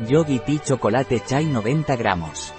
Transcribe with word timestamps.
Yogi 0.00 0.40
Tea 0.40 0.58
Chocolate 0.62 1.22
Chai 1.24 1.46
90 1.46 1.96
gramos. 1.96 2.52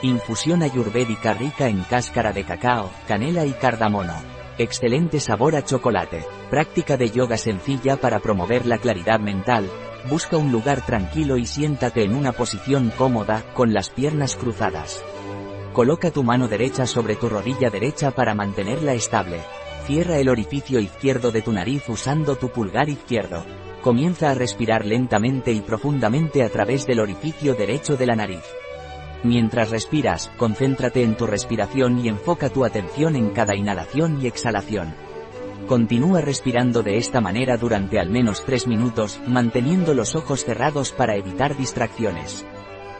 Infusión 0.00 0.62
ayurvédica 0.62 1.34
rica 1.34 1.68
en 1.68 1.82
cáscara 1.82 2.32
de 2.32 2.44
cacao, 2.44 2.90
canela 3.06 3.44
y 3.44 3.52
cardamomo. 3.52 4.14
Excelente 4.56 5.20
sabor 5.20 5.56
a 5.56 5.62
chocolate. 5.62 6.24
Práctica 6.48 6.96
de 6.96 7.10
yoga 7.10 7.36
sencilla 7.36 7.96
para 7.96 8.20
promover 8.20 8.64
la 8.64 8.78
claridad 8.78 9.20
mental. 9.20 9.68
Busca 10.08 10.38
un 10.38 10.50
lugar 10.50 10.86
tranquilo 10.86 11.36
y 11.36 11.44
siéntate 11.44 12.02
en 12.04 12.14
una 12.14 12.32
posición 12.32 12.92
cómoda, 12.96 13.44
con 13.52 13.74
las 13.74 13.90
piernas 13.90 14.34
cruzadas. 14.34 15.04
Coloca 15.74 16.10
tu 16.10 16.24
mano 16.24 16.48
derecha 16.48 16.86
sobre 16.86 17.16
tu 17.16 17.28
rodilla 17.28 17.68
derecha 17.68 18.10
para 18.12 18.34
mantenerla 18.34 18.94
estable. 18.94 19.40
Cierra 19.84 20.16
el 20.16 20.30
orificio 20.30 20.80
izquierdo 20.80 21.30
de 21.30 21.42
tu 21.42 21.52
nariz 21.52 21.86
usando 21.90 22.36
tu 22.36 22.48
pulgar 22.48 22.88
izquierdo. 22.88 23.44
Comienza 23.82 24.30
a 24.30 24.34
respirar 24.34 24.84
lentamente 24.84 25.52
y 25.52 25.60
profundamente 25.60 26.42
a 26.42 26.48
través 26.48 26.86
del 26.86 27.00
orificio 27.00 27.54
derecho 27.54 27.96
de 27.96 28.06
la 28.06 28.16
nariz. 28.16 28.42
Mientras 29.22 29.70
respiras, 29.70 30.30
concéntrate 30.36 31.02
en 31.02 31.16
tu 31.16 31.26
respiración 31.26 31.98
y 32.04 32.08
enfoca 32.08 32.50
tu 32.50 32.64
atención 32.64 33.16
en 33.16 33.30
cada 33.30 33.56
inhalación 33.56 34.20
y 34.22 34.26
exhalación. 34.26 34.94
Continúa 35.66 36.20
respirando 36.20 36.82
de 36.82 36.96
esta 36.96 37.20
manera 37.20 37.56
durante 37.56 38.00
al 38.00 38.10
menos 38.10 38.44
3 38.44 38.66
minutos, 38.66 39.20
manteniendo 39.26 39.92
los 39.94 40.16
ojos 40.16 40.44
cerrados 40.44 40.92
para 40.92 41.16
evitar 41.16 41.56
distracciones. 41.56 42.46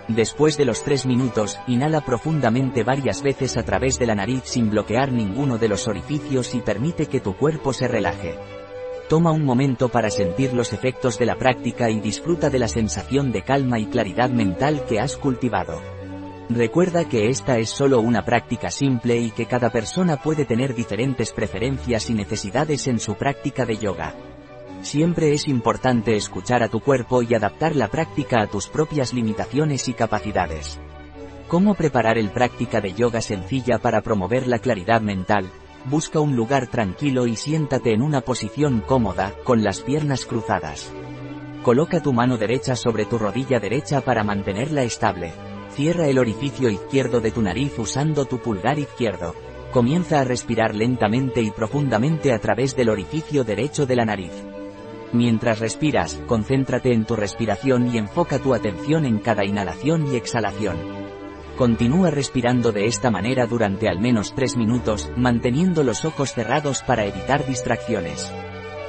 Después 0.08 0.56
de 0.56 0.64
los 0.64 0.82
3 0.84 1.06
minutos, 1.06 1.58
inhala 1.66 2.02
profundamente 2.02 2.82
varias 2.82 3.22
veces 3.22 3.56
a 3.56 3.62
través 3.62 3.98
de 3.98 4.06
la 4.06 4.14
nariz 4.14 4.42
sin 4.44 4.70
bloquear 4.70 5.12
ninguno 5.12 5.58
de 5.58 5.68
los 5.68 5.88
orificios 5.88 6.54
y 6.54 6.60
permite 6.60 7.06
que 7.06 7.20
tu 7.20 7.36
cuerpo 7.36 7.72
se 7.72 7.88
relaje. 7.88 8.36
Toma 9.08 9.32
un 9.32 9.42
momento 9.42 9.88
para 9.88 10.10
sentir 10.10 10.52
los 10.52 10.74
efectos 10.74 11.18
de 11.18 11.24
la 11.24 11.36
práctica 11.36 11.88
y 11.88 11.98
disfruta 11.98 12.50
de 12.50 12.58
la 12.58 12.68
sensación 12.68 13.32
de 13.32 13.40
calma 13.40 13.78
y 13.78 13.86
claridad 13.86 14.28
mental 14.28 14.84
que 14.86 15.00
has 15.00 15.16
cultivado. 15.16 15.80
Recuerda 16.50 17.08
que 17.08 17.28
esta 17.28 17.58
es 17.58 17.70
solo 17.70 18.00
una 18.00 18.26
práctica 18.26 18.70
simple 18.70 19.16
y 19.16 19.30
que 19.30 19.46
cada 19.46 19.70
persona 19.70 20.18
puede 20.18 20.44
tener 20.44 20.74
diferentes 20.74 21.32
preferencias 21.32 22.10
y 22.10 22.14
necesidades 22.14 22.86
en 22.86 23.00
su 23.00 23.14
práctica 23.14 23.64
de 23.64 23.78
yoga. 23.78 24.14
Siempre 24.82 25.32
es 25.32 25.48
importante 25.48 26.14
escuchar 26.14 26.62
a 26.62 26.68
tu 26.68 26.80
cuerpo 26.80 27.22
y 27.22 27.34
adaptar 27.34 27.76
la 27.76 27.88
práctica 27.88 28.42
a 28.42 28.46
tus 28.46 28.68
propias 28.68 29.14
limitaciones 29.14 29.88
y 29.88 29.94
capacidades. 29.94 30.78
¿Cómo 31.48 31.74
preparar 31.74 32.18
el 32.18 32.28
práctica 32.28 32.82
de 32.82 32.92
yoga 32.92 33.22
sencilla 33.22 33.78
para 33.78 34.02
promover 34.02 34.46
la 34.46 34.58
claridad 34.58 35.00
mental? 35.00 35.50
Busca 35.84 36.20
un 36.20 36.36
lugar 36.36 36.66
tranquilo 36.66 37.26
y 37.26 37.36
siéntate 37.36 37.92
en 37.92 38.02
una 38.02 38.20
posición 38.20 38.80
cómoda, 38.80 39.32
con 39.44 39.62
las 39.62 39.80
piernas 39.80 40.26
cruzadas. 40.26 40.92
Coloca 41.62 42.00
tu 42.00 42.12
mano 42.12 42.36
derecha 42.36 42.76
sobre 42.76 43.04
tu 43.04 43.18
rodilla 43.18 43.60
derecha 43.60 44.00
para 44.00 44.24
mantenerla 44.24 44.82
estable. 44.82 45.32
Cierra 45.70 46.08
el 46.08 46.18
orificio 46.18 46.68
izquierdo 46.68 47.20
de 47.20 47.30
tu 47.30 47.42
nariz 47.42 47.78
usando 47.78 48.24
tu 48.24 48.38
pulgar 48.38 48.78
izquierdo. 48.78 49.34
Comienza 49.72 50.20
a 50.20 50.24
respirar 50.24 50.74
lentamente 50.74 51.42
y 51.42 51.50
profundamente 51.50 52.32
a 52.32 52.38
través 52.38 52.74
del 52.74 52.88
orificio 52.88 53.44
derecho 53.44 53.86
de 53.86 53.96
la 53.96 54.04
nariz. 54.04 54.32
Mientras 55.12 55.58
respiras, 55.58 56.20
concéntrate 56.26 56.92
en 56.92 57.04
tu 57.04 57.16
respiración 57.16 57.94
y 57.94 57.98
enfoca 57.98 58.38
tu 58.38 58.54
atención 58.54 59.06
en 59.06 59.18
cada 59.18 59.44
inhalación 59.44 60.12
y 60.12 60.16
exhalación. 60.16 60.97
Continúa 61.58 62.12
respirando 62.12 62.70
de 62.70 62.86
esta 62.86 63.10
manera 63.10 63.46
durante 63.46 63.88
al 63.88 63.98
menos 63.98 64.32
3 64.36 64.56
minutos, 64.56 65.10
manteniendo 65.16 65.82
los 65.82 66.04
ojos 66.04 66.32
cerrados 66.32 66.84
para 66.84 67.04
evitar 67.04 67.44
distracciones. 67.48 68.32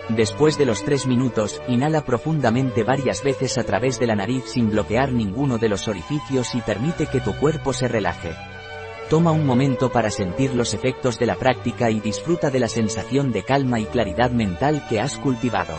Después 0.09 0.55
de 0.59 0.67
los 0.67 0.85
3 0.85 1.07
minutos, 1.07 1.63
inhala 1.67 2.05
profundamente 2.05 2.83
varias 2.83 3.23
veces 3.23 3.57
a 3.57 3.63
través 3.63 3.99
de 3.99 4.05
la 4.05 4.15
nariz 4.15 4.43
sin 4.45 4.69
bloquear 4.69 5.11
ninguno 5.11 5.57
de 5.57 5.67
los 5.67 5.87
orificios 5.87 6.53
y 6.53 6.61
permite 6.61 7.07
que 7.07 7.21
tu 7.21 7.35
cuerpo 7.37 7.73
se 7.73 7.87
relaje. 7.87 8.35
Toma 9.09 9.31
un 9.31 9.47
momento 9.47 9.91
para 9.91 10.11
sentir 10.11 10.53
los 10.53 10.75
efectos 10.75 11.17
de 11.17 11.25
la 11.25 11.37
práctica 11.37 11.89
y 11.89 11.99
disfruta 11.99 12.51
de 12.51 12.59
la 12.59 12.67
sensación 12.67 13.31
de 13.31 13.41
calma 13.41 13.79
y 13.79 13.85
claridad 13.85 14.29
mental 14.29 14.85
que 14.87 14.99
has 14.99 15.17
cultivado. 15.17 15.73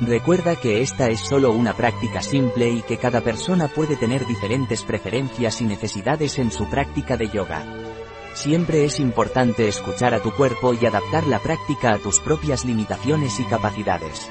Recuerda 0.00 0.56
que 0.56 0.80
esta 0.80 1.08
es 1.10 1.20
solo 1.20 1.52
una 1.52 1.74
práctica 1.74 2.22
simple 2.22 2.70
y 2.70 2.80
que 2.80 2.96
cada 2.96 3.20
persona 3.20 3.68
puede 3.68 3.96
tener 3.96 4.26
diferentes 4.26 4.82
preferencias 4.82 5.60
y 5.60 5.64
necesidades 5.64 6.38
en 6.38 6.50
su 6.50 6.70
práctica 6.70 7.18
de 7.18 7.28
yoga. 7.28 7.62
Siempre 8.32 8.86
es 8.86 8.98
importante 8.98 9.68
escuchar 9.68 10.14
a 10.14 10.20
tu 10.20 10.30
cuerpo 10.32 10.72
y 10.72 10.86
adaptar 10.86 11.26
la 11.26 11.38
práctica 11.38 11.92
a 11.92 11.98
tus 11.98 12.18
propias 12.18 12.64
limitaciones 12.64 13.38
y 13.40 13.44
capacidades. 13.44 14.30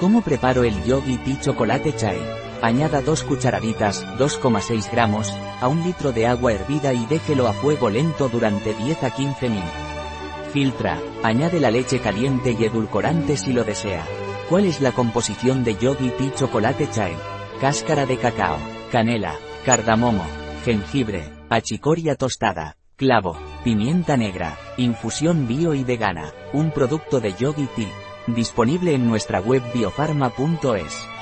¿Cómo 0.00 0.20
preparo 0.22 0.64
el 0.64 0.82
Yogi 0.82 1.16
Tea 1.18 1.40
Chocolate 1.42 1.94
Chai? 1.94 2.18
Añada 2.60 3.00
2 3.00 3.22
cucharaditas, 3.22 4.04
2,6 4.18 4.90
gramos, 4.90 5.32
a 5.60 5.68
un 5.68 5.84
litro 5.84 6.10
de 6.10 6.26
agua 6.26 6.54
hervida 6.54 6.92
y 6.92 7.06
déjelo 7.06 7.46
a 7.46 7.52
fuego 7.52 7.88
lento 7.88 8.28
durante 8.28 8.74
10 8.74 9.04
a 9.04 9.10
15 9.10 9.48
minutos. 9.48 9.72
Filtra, 10.52 10.98
añade 11.22 11.60
la 11.60 11.70
leche 11.70 12.00
caliente 12.00 12.56
y 12.58 12.64
edulcorante 12.64 13.36
si 13.36 13.52
lo 13.52 13.62
desea. 13.62 14.04
¿Cuál 14.48 14.64
es 14.64 14.80
la 14.80 14.92
composición 14.92 15.62
de 15.62 15.76
Yogi 15.76 16.08
Tea 16.08 16.34
Chocolate 16.34 16.88
Chai? 16.90 17.14
Cáscara 17.60 18.06
de 18.06 18.16
cacao, 18.16 18.56
canela, 18.90 19.34
cardamomo, 19.66 20.24
jengibre, 20.64 21.30
achicoria 21.50 22.14
tostada, 22.14 22.78
clavo, 22.96 23.36
pimienta 23.62 24.16
negra, 24.16 24.56
infusión 24.78 25.46
bio 25.46 25.74
y 25.74 25.84
vegana, 25.84 26.32
un 26.54 26.70
producto 26.70 27.20
de 27.20 27.34
Yogi 27.34 27.68
Tea. 27.76 27.92
Disponible 28.26 28.94
en 28.94 29.06
nuestra 29.06 29.40
web 29.40 29.62
biofarma.es. 29.74 31.17